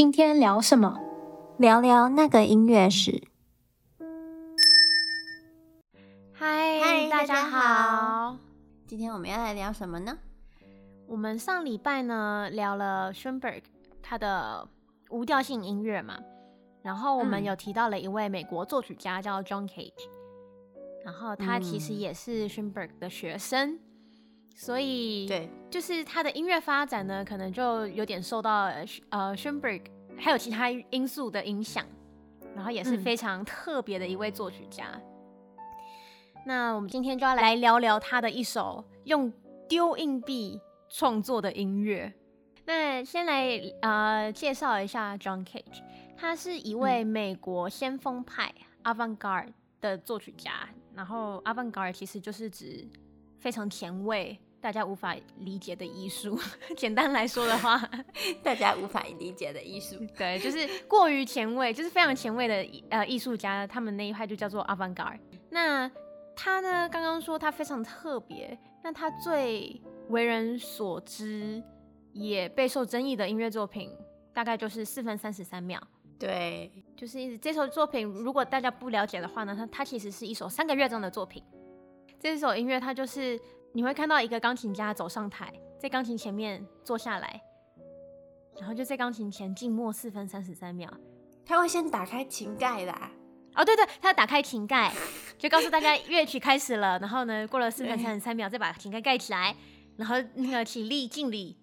[0.00, 0.98] 今天聊什么？
[1.58, 3.22] 聊聊那个音乐史。
[6.32, 8.38] 嗨，嗨，大家好。
[8.86, 10.16] 今天我们要来聊什么呢？
[11.06, 13.60] 我们上礼拜呢聊了 Schoenberg
[14.02, 14.66] 他的
[15.10, 16.18] 无调性音乐嘛，
[16.80, 19.92] 然后我们有提到了一位美国作曲家叫 John Cage，
[21.04, 23.72] 然后他其实也是 Schoenberg 的学生。
[23.72, 23.80] 嗯
[24.56, 28.64] 所以，对，就是他的音乐发展呢，可能就有点受到
[29.08, 29.80] 呃 Schoenberg
[30.20, 31.84] 还有其他因素的影响，
[32.54, 34.84] 然后也是非常特别的一位作曲家。
[34.94, 35.00] 嗯。
[36.46, 39.32] 那我们今天就要来聊聊他的一首用
[39.68, 42.12] 丢硬币创作的音乐。
[42.66, 45.82] 那先来呃介绍一下 John Cage，
[46.16, 50.68] 他是一位美国先锋派 Avant-garde 的作曲家。
[50.94, 52.86] 然后 Avant-garde 其实就是指
[53.38, 54.38] 非常前卫。
[54.60, 56.38] 大家无法理解的艺术，
[56.76, 57.80] 简单来说的话，
[58.44, 65.18] 大家无法理解的艺术， 对，就是过于前卫，就是非常前卫的呃艺术家，他们那一派就叫做 avant-garde。
[65.48, 65.90] 那
[66.36, 71.62] 他呢，刚刚说他非常特别，那他最为人所知
[72.12, 73.90] 也备受争议的音乐作品，
[74.34, 75.80] 大概就是四分三十三秒。
[76.18, 81.42] 对，就是这首作品，如果大家不了解的话呢，它它其实是一首三个乐章的作品。
[82.18, 83.40] 这首音乐它就是。
[83.72, 87.40] 你会看到一个钢琴家走上台，在钢琴前面坐下来，
[88.58, 90.92] 然后就在钢琴前静默四分三十三秒。
[91.44, 93.10] 他会先打开琴盖啦。
[93.54, 94.92] 哦，对对，他要打开琴盖，
[95.38, 96.98] 就告诉大家乐曲开始了。
[96.98, 99.54] 然后呢，过了四分三十三秒，再把琴盖盖起来，
[99.96, 101.56] 然后那个起立敬礼，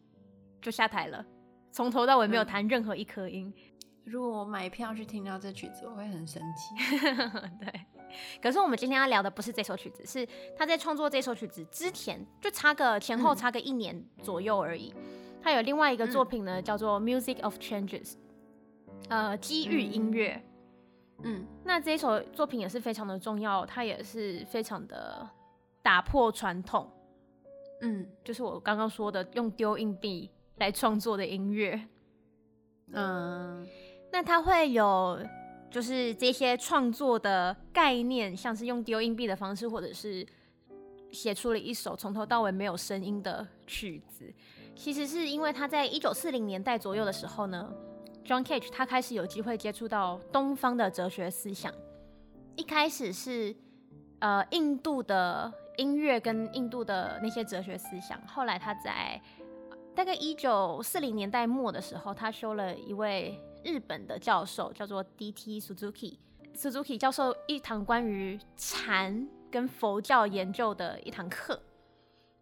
[0.62, 1.26] 就下台了。
[1.72, 3.54] 从头到尾没有弹任何一颗音。
[4.08, 4.12] 嗯。
[4.12, 6.74] 如果我买票去听到这曲子，我会很生气。
[7.60, 7.86] 对。
[8.42, 10.28] 可是我们今天要聊的不是这首曲子，是
[10.58, 14.94] 他在创作这首曲子之前，就差个前后差个一年左右而已。
[15.42, 18.14] 他有另外一个作品呢，叫做《Music of Changes》，
[19.10, 20.42] 呃，机遇音乐。
[21.24, 25.30] 嗯，那这一首作品也是非常的重要，它也是非常的
[25.82, 26.90] 打破传统。
[27.82, 31.80] 嗯，就是我刚刚说的用丢硬币来创作的音乐。
[32.94, 33.68] 嗯，
[34.18, 35.20] 那它会有。
[35.70, 40.26] 就是这些创作的概念，像是用丢硬币的方式，或者是
[41.12, 44.34] 写出了一首从头到尾没有声音的曲子。
[44.76, 47.70] 其实是因为他在一九四零年代左右的时候呢
[48.26, 51.72] ，John Cage 他开始有机会接触到东方的哲学思想。
[52.56, 53.54] 一开始是
[54.20, 59.22] 呃印度的音乐跟印度的那些哲学思想，后来他在
[59.94, 63.38] 大概一九四零年代末的时候，他修了一位。
[63.68, 65.60] 日本的教授叫做 D.T.
[65.60, 71.62] Suzuki，Suzuki 教授一堂关于禅跟佛教研究的一堂课。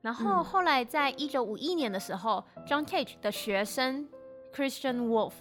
[0.01, 4.07] 然后后来在一九五一年的时候，嗯，John Cage 的学生
[4.53, 5.33] Christian Wolff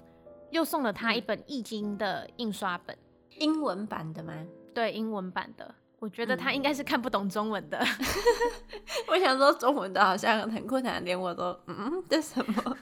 [0.50, 2.96] 又送了他一本《易经》的印刷本，
[3.38, 4.32] 英文版的吗？
[4.72, 5.74] 对，英文版的。
[5.98, 7.78] 我觉得他应该是看不懂中文的。
[7.78, 8.06] 嗯、
[9.08, 12.76] 我想说中文的好像很困难，连我都嗯，这什么？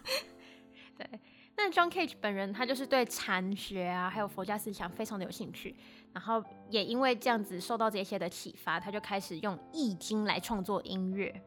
[1.62, 1.68] 对。
[1.68, 5.76] 那 John Cage 本人，他就是对禅学啊，还有佛家思想非常的有兴趣，
[6.12, 11.40] 然后也因为这样子受到这些的启发，他就开始用易经来创作音乐。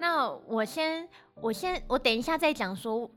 [0.00, 3.08] 那我先，我先，我等一下再讲说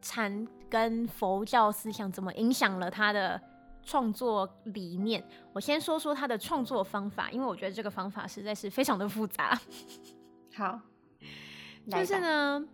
[0.00, 3.40] 禅跟佛教思想怎么影响了他的
[3.82, 5.22] 创作理念。
[5.52, 9.60] 我先说说他的创作方法，因为我觉得这个方法实在是非常的复杂。
[10.54, 10.80] 好，
[11.90, 12.64] 就是呢，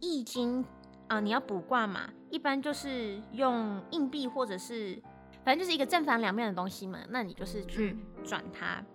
[0.00, 0.64] 易经。
[1.08, 5.00] 啊，你要卜卦嘛，一般就是用硬币或者是，
[5.44, 6.98] 反正就是一个正反两面的东西嘛。
[7.10, 8.86] 那你就是去转它，嗯，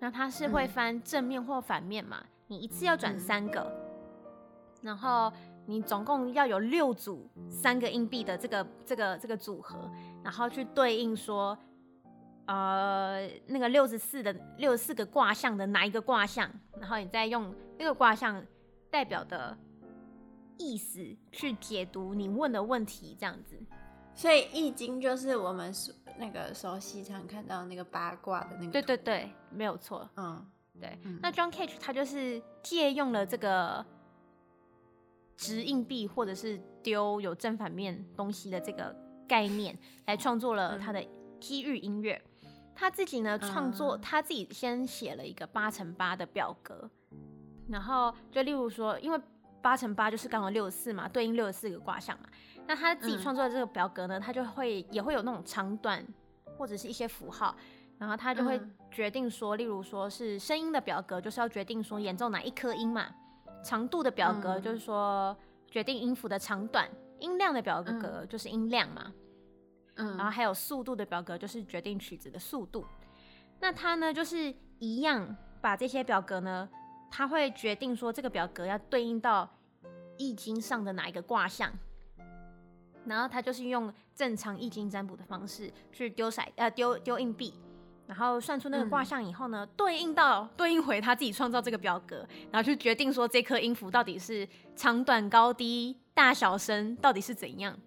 [0.00, 2.24] 那它是会翻正面或反面嘛。
[2.48, 4.30] 你一次要转三个，嗯，
[4.82, 5.32] 然后
[5.64, 9.88] 你总共要有六组三个硬币的这个这个这个组合，
[10.24, 11.56] 然后去对应说，
[12.46, 16.50] 呃，那个六十四的六十四个卦象的哪一个卦象，
[16.80, 18.44] 然后你再用那个卦象
[18.90, 19.56] 代表的。
[20.60, 21.02] 意思
[21.32, 23.58] 去解读你问的问题，这样子。
[24.14, 28.70] 所以《易经》就是我们熟那个熟悉常看到那个八卦的那个。
[28.72, 30.06] 对对对，没有错。
[30.16, 30.46] 嗯，
[30.78, 30.98] 对。
[31.04, 33.84] 嗯、那 John Cage 他就是借用了这个
[35.34, 38.94] 掷硬币或者是丢有正反面东西的这个
[39.26, 41.02] 概念，来创作了他的
[41.40, 42.20] 机遇音乐。
[42.74, 46.90] 他自己呢创作，他自己先写了一个八乘八的表格，
[47.68, 49.18] 然后就例如说，因为。
[49.62, 52.28] 八乘八就是刚好六十四嘛，对应六十四个卦象嘛。
[52.66, 56.04] 那他自己创作的这个表格呢，他就会也会有那种长短
[56.56, 57.54] 或者是一些符号，
[57.98, 58.60] 然后他就会
[58.90, 63.06] 决定说，例如说是声音的表格，就是要决定说演奏哪一颗音嘛。
[63.62, 65.36] 长度的表格就是说
[65.70, 69.12] 决定音符的长短，音量的表格就是音量嘛，
[69.96, 72.86] 嗯，然后还有速度的表格就是决定曲子的速度。
[73.58, 76.66] 那他呢，就是一样把这些表格呢，
[77.10, 79.48] 它会决定说这个表格要对应到
[80.16, 81.72] 易经上的哪一个卦象，
[83.04, 87.54] 然后他就是用正常易经占卜的方式去丢骰呃丢丢硬币。
[88.06, 97.78] 然后算出那个卦象以后呢，嗯、对应到对应回他自己创造这个表格，然后去决定说这颗音符到底是长短高低大小声到底是怎样。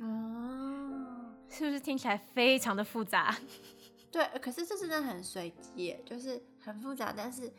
[0.00, 3.36] 哦，是不是听起来非常的复杂？
[4.10, 7.12] 对，可是这真的很随机，就是很复杂。
[7.16, 7.50] 但是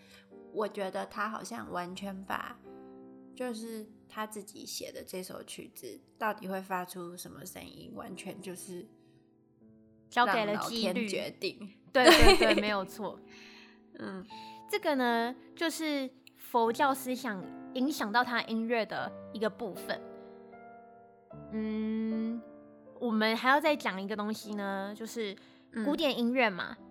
[0.54, 2.58] 我觉得他好像完全把，
[3.36, 8.88] 就是他自己写的这首曲子到底会发出什么声音，完全就是
[10.10, 11.74] 交给了几率决定。
[11.92, 13.20] 对对对，没有错。
[14.00, 14.26] 嗯，
[14.70, 20.00] 这个呢，就是佛教思想影响到他音乐的一个部分。
[21.52, 22.42] 嗯，
[23.00, 25.36] 我们还要再讲一个东西呢，就是
[25.84, 26.78] 古典音乐嘛。
[26.80, 26.89] 嗯、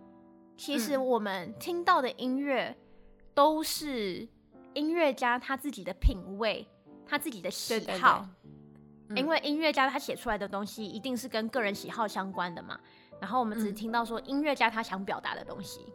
[0.59, 2.77] 其实我们听到的音乐
[3.33, 4.29] 都是
[4.75, 6.67] 音乐家他自己的品味，
[7.07, 7.79] 他自己的喜好。
[7.79, 8.49] 对对对
[9.11, 12.79] 嗯、因为音乐家他写出来的东西一定是跟个人喜好相关的嘛。
[13.21, 15.87] 然后我们只听到说音乐家他想表达的东西，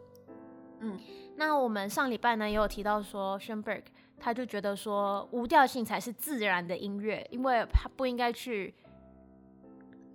[0.80, 0.98] 嗯，
[1.36, 3.84] 那我们上礼拜呢也有提到说，Schoenberg
[4.18, 8.74] 他就觉得说无调性才是自然的音乐，因为他不应该去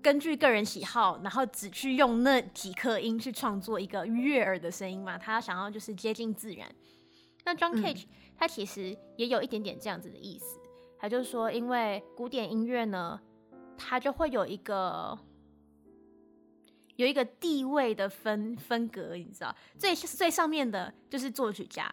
[0.01, 6.67] 根据个人喜好，然后只去用那几颗音去创作一个悦耳的声音嘛，他想要就是接近自然。
[7.45, 10.59] 那 John Cage、嗯、他其实也有一点点这样子的意思，
[10.97, 13.19] 他就说因为古典音乐呢，
[13.77, 15.17] 它就会有一个。
[16.95, 21.89] 有一个地位的分分隔，你知道，最最上面的就是作曲家，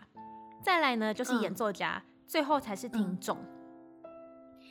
[0.64, 3.38] 再来呢就是演奏家，嗯、最后才是听众。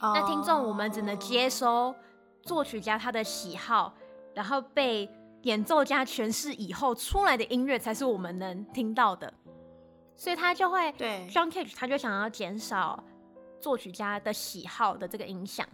[0.01, 1.95] 嗯、那听众我们只能接收
[2.45, 3.93] 作曲家他的喜好，
[4.33, 5.09] 然后被
[5.41, 9.33] 演奏家诠释以后出来的音乐才是我们能听到的。
[10.15, 13.03] 所以他就会对 John Cage 他就想要减少
[13.59, 15.67] 作曲家的喜好的这个影响，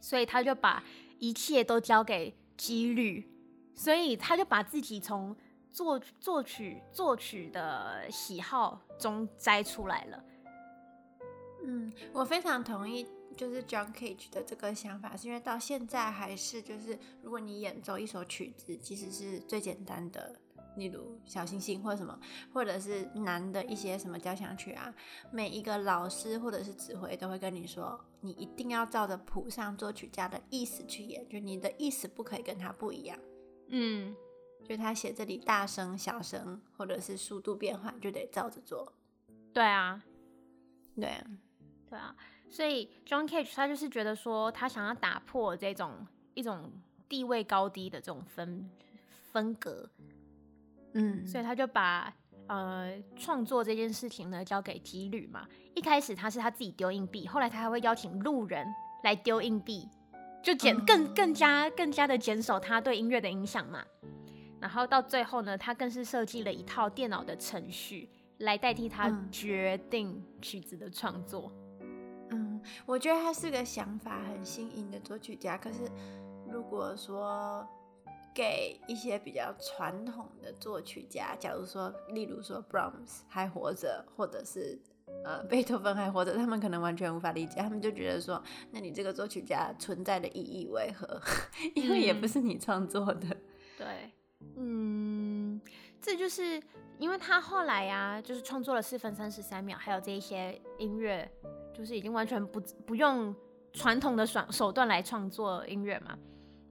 [0.00, 0.82] 所以他就把
[1.18, 3.28] 一切都交给几率。
[3.72, 5.34] 所以他就把自己从
[5.72, 10.24] 作作曲作曲的喜好中摘出来了。
[11.64, 13.06] 嗯，我非常同意，
[13.36, 20.38] 就是 John Cage 的这个想法，是因为到现在还是就是，如果你演奏一首曲子，其实是最简单的，
[20.76, 22.18] 例如小星星或者什么，
[22.52, 24.94] 或者是难的一些什么交响曲啊，
[25.32, 33.18] 每一个老师或者是指挥都会跟你说，你一定要照着谱上作曲家的意思去演，就你的意思不可以跟他不一样。
[33.68, 34.14] 嗯，
[34.64, 38.92] 就他写这里大声、小声，或者是速度变换，就得照着做。
[39.52, 40.02] 对啊，
[40.96, 41.26] 对啊，
[41.88, 42.16] 对啊。
[42.50, 46.70] 所以 John Cage 他就是觉得说，他想要打破这种一种
[47.08, 48.68] 地位高低的这种分
[49.32, 49.88] 分隔。
[50.94, 52.12] 嗯，所以他就把
[52.48, 55.46] 呃创作这件事情呢交给几率嘛。
[55.74, 58.66] 一开始他是他自己丢硬币，后来他还会邀请路人
[59.04, 59.88] 来丢硬币。
[60.42, 63.84] 就减更更加更加的减少他对音乐的影响嘛，
[64.58, 71.52] 然后到最后呢，他更是设计了一套电脑的程序来代替他决定曲子的创作。
[71.54, 71.59] 嗯，
[72.86, 75.56] 我觉得他是个想法很新颖的作曲家。
[75.56, 75.78] 可是
[76.50, 77.66] 如果说
[78.34, 84.78] 给一些比较传统的作曲家，假如说，例如说 Brahms 还活着，或者是。
[85.24, 91.20] 呃，贝多芬还活着，他们可能完全无法理解，他们就觉得说，那你这个作曲家存在的意义为何？
[91.74, 93.26] 因为也不是你创作的。
[93.26, 93.40] 嗯。
[93.76, 94.12] 对，
[94.56, 95.60] 嗯，
[96.00, 96.62] 这就是
[96.98, 101.28] 因为他后来呀、啊，就是创作了四分三十三秒，还有这一些音乐，
[101.80, 103.34] 就是已经完全不不用
[103.72, 106.18] 传统的手手段来创作音乐嘛。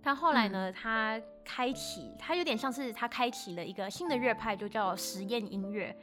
[0.04, 5.98] 他后来呢，嗯、他开启，他有点像是他开启了一个新的乐派，就叫实验音乐。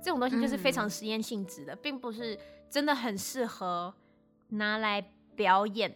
[0.00, 2.38] 这种东西就是非常实验性质的，嗯、并不是
[2.70, 3.92] 真的很适合
[4.50, 5.92] 拿来表演，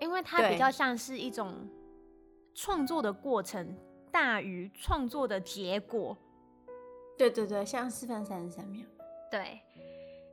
[0.00, 1.68] 因为它比较像是一种
[2.54, 3.76] 创作的过程
[4.10, 6.16] 大于创作的结果。
[7.18, 8.86] 对对对，像四分三十三秒。
[9.30, 9.60] 对，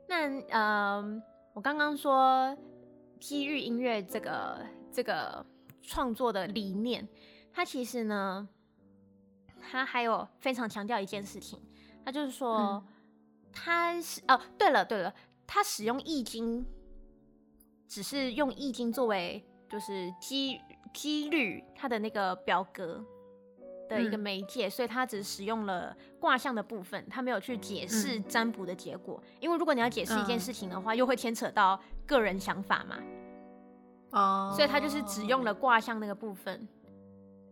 [0.08, 1.22] 那嗯、呃，
[1.56, 2.54] 我刚刚说
[3.18, 4.60] 机遇音乐这个
[4.92, 5.42] 这个
[5.80, 7.08] 创作的理念，
[7.50, 8.46] 它其实呢，
[9.58, 11.58] 它还有非常强调一件事情，
[12.04, 12.58] 它就是说。
[12.58, 12.84] 嗯
[13.58, 15.14] 他是哦，对了对了，
[15.46, 16.62] 它使用易经，
[17.88, 20.60] 只是用易经作为就是机
[20.92, 23.02] 几率它的那个表格
[23.88, 29.22] 的一个媒介，嗯、所以他只使用了卦象的部分，他没有去解释占卜的结果。
[29.24, 32.98] 嗯、因为如果你要解释一件事情的话，嗯、又会牵扯到个人想法嘛。
[34.10, 36.66] 哦，所以他就是只用了卦象那个部分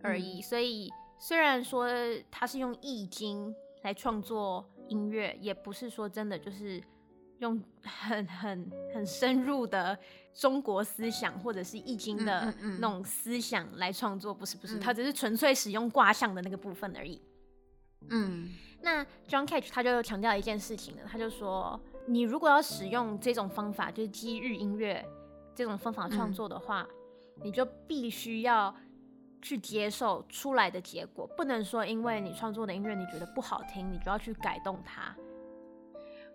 [0.03, 0.39] 而已。
[0.39, 1.89] 嗯、所以虽然说
[2.31, 6.83] 他是用易经来创作音乐，也不是说真的就是
[7.39, 9.99] 用很很很深入的
[10.33, 17.21] 中国思想或者是易经的那种思想来创作，不是不是，他只是纯粹使用卦象的那个部分而已。
[18.11, 18.51] 嗯，
[18.83, 25.05] 那 John Cage 他就强调一件事情呢，他就说，你如果要使用这种方法，就是机遇音乐
[25.55, 26.87] 这种方法创作的话，
[27.39, 28.75] 嗯、你就必须要
[29.41, 35.17] 去接受出来的结果，不能说因为你创作的音乐你觉得不好听，你就要去改动它。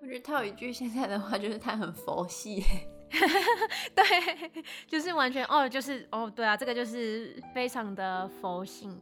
[0.01, 2.63] 我觉得他有一句现在的话，就是他很佛系，
[3.93, 8.97] 对， 就是完全哦，就是哦，对啊，这个就是非常的佛性，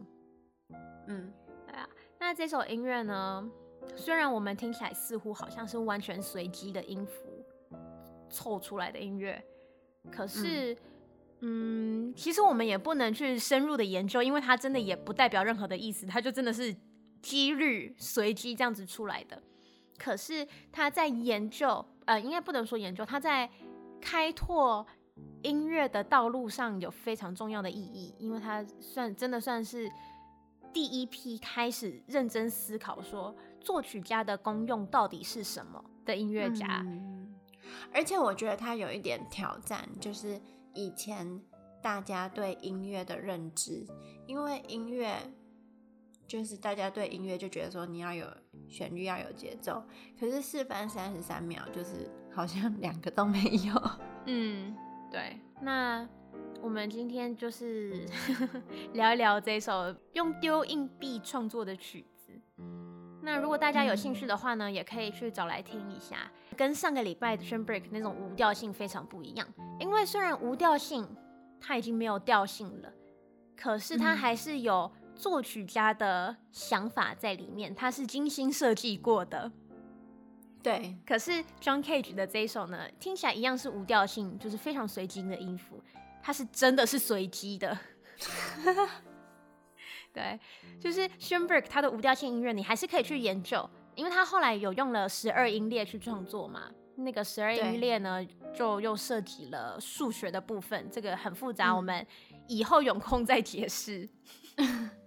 [1.07, 1.31] 嗯。
[1.67, 1.87] 对啊
[2.19, 3.47] 那这首音乐呢？
[3.95, 7.45] 虽然我们听起来似乎好像是完全随机的音符
[8.29, 9.41] 凑出来的音乐，
[10.11, 10.73] 可是，
[11.39, 16.75] 嗯，嗯，其实我们也不能去深入的研究，因为它真的也不代表任何的意思，它就真的是
[17.21, 19.41] 几率随机这样子出来的。
[19.97, 23.49] 可是他在研究，呃，应该不能说研究，他在
[23.99, 24.85] 开拓
[25.43, 29.89] 音乐的道路上有非常重要的意义，因为他算真的算是。
[30.73, 37.33] 第一批开始认真思考说作曲家的功用到底是什么的音乐家，嗯，
[37.91, 40.39] 而且我觉得他有一点挑战，就是
[40.75, 41.41] 以前
[41.81, 43.87] 大家对音乐的认知，
[44.27, 45.15] 因为音乐
[46.27, 48.27] 就是大家对音乐就觉得说你要有
[48.67, 49.83] 旋律，要有节奏，
[50.19, 53.91] 可是四分三十三秒就是 好像两个都没有。
[54.25, 54.75] 嗯，
[55.11, 56.07] 对，那。
[56.59, 58.03] 我们今天就是
[58.93, 62.33] 聊一聊这首用丢硬币创作的曲子。
[63.21, 66.29] 那如果大家有兴趣的话呢，也可以去找来听一下。
[66.57, 69.47] 跟上个礼拜的 Schoenberg 那种无调性非常不一样，
[69.79, 71.07] 因为虽然无调性，
[71.61, 72.91] 它已经没有调性了，
[73.55, 79.51] 可是它还是有作曲家的想法在里面，它是精心设计过的。
[80.63, 85.81] 对，可是 John Cage 的这一首呢，听起来一样是无调性，就是非常随机的音符。
[86.21, 87.77] 它是真的是随机的，
[90.11, 90.37] 对，
[90.79, 96.69] 就是 Schoenberg 他的无调性音乐，你还是可以去研究，因为他后来有用了十二音列去创作嘛。
[96.97, 102.05] 那个十二音列呢，就又涉及了数学的部分，这个很复杂，我们
[102.47, 104.09] 以后有空再解释。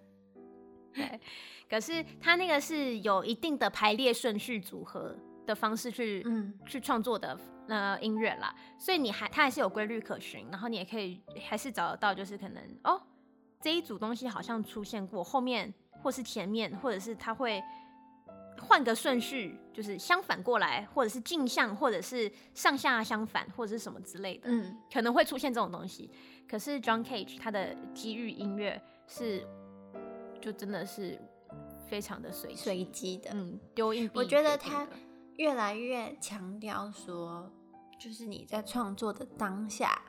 [0.94, 1.20] 对，
[1.68, 5.16] 可是他那个是有一定的排列顺序组合
[5.46, 7.38] 的方式去，嗯，去创作的。
[7.68, 13.00] 呃，音乐啦，所以你还它还是有规律可循，然后你也可以还是找得到，就是可能哦，
[13.60, 17.62] 这一组东西好像出现过，后面或是前面，或者是它会
[18.58, 26.10] 换个顺序，就是相反过来，或者是镜像，或者是上下相反，或者是什么之类的，嗯，可能会出现这种东西。
[26.48, 29.46] 可是 John Cage 他的机遇音乐是，
[30.40, 31.20] 就真的是
[31.86, 34.12] 非常的随随机的，嗯，丢硬币。
[34.14, 34.88] 我觉得他
[35.36, 37.50] 越来越强调说。
[38.02, 40.00] 就是你在创作的当下，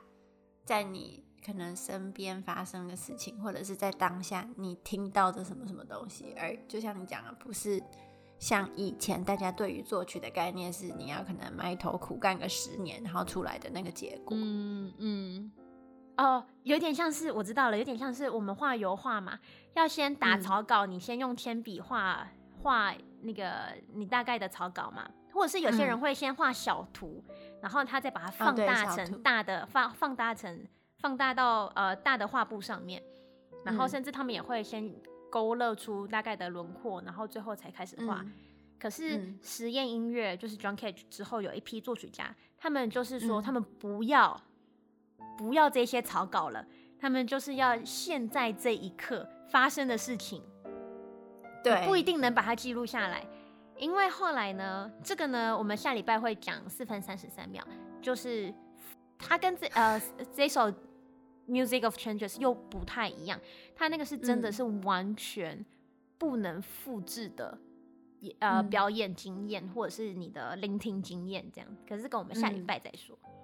[0.64, 7.82] 在你可能身边发生的事情，或者是在当下你听到的什么什么东西，而就像你讲的，不是
[8.38, 14.34] 像以前大家对于作曲的概念是你要可能埋头苦干个十年，然后出来的那个结果。
[14.40, 15.52] 嗯嗯。
[16.16, 19.38] 哦，有点像是我知道了，有点像是我们画油画嘛，
[19.74, 22.28] 要先打草稿，嗯、你先用铅笔画
[22.62, 25.10] 画那个你大概的草稿嘛。
[25.34, 30.66] 或者是有些人会先画小图，嗯，然后他再把它放大成大的，放放大成
[30.98, 33.02] 放大到呃大的画布上面，
[33.64, 34.94] 然后甚至他们也会先
[35.30, 38.32] 勾勒出大概的轮廓，然后最后才开始画，嗯。
[38.78, 44.51] 可是实验音乐就是 John Cage 之后有一批作曲家，他们就是说他们不要，嗯，
[45.42, 46.64] 不要这些草稿了，
[47.00, 50.40] 他们就是要现在这一刻发生的事情，
[51.64, 53.26] 对，不一定能把它记录下来。
[53.76, 57.66] 因为后来呢，这个呢，我们下礼拜会讲四分三十三秒，
[58.00, 58.54] 就是
[59.18, 60.00] 他跟这呃
[60.32, 60.72] 这首
[61.48, 63.40] Music of Changes 又不太一样，
[63.74, 65.66] 他那个是真的是完全
[66.18, 67.58] 不能复制的，
[68.20, 73.18] 嗯、呃表演经验或者是你的聆听经验这样，可是跟我们下礼拜再说。
[73.24, 73.41] 嗯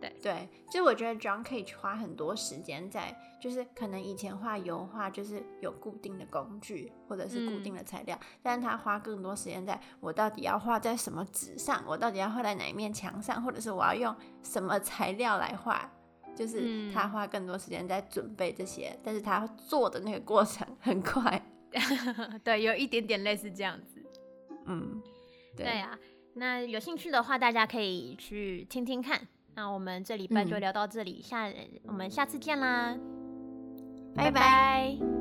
[0.00, 0.14] 对。
[0.22, 15.90] 对，就我觉得 John Cage 花很多时间在，就是可能以前画油画就是有固定的工具或者是固定的材料，嗯、但是他花更多时间在我到底要画在什么纸上，我到底要画在哪一面墙上，或者是我要用什么材料来画，
[16.36, 21.42] 就是他花更多时间在准备这些，但是他做的那个过程很快，
[22.44, 24.04] 对，有一点点类似这样子，
[24.66, 25.02] 嗯，
[25.56, 25.98] 对，对啊，
[26.34, 29.26] 那有兴趣的话，大家可以去听听看。
[29.58, 32.96] 那我们这礼拜就聊到这里，嗯、下我们下次见啦，
[34.14, 34.30] 拜拜。
[34.30, 35.17] 拜拜。